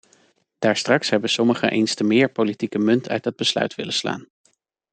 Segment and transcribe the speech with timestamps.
[0.59, 4.27] Daarstraks hebben sommigen eens te meer politieke munt uit dat besluit willen slaan.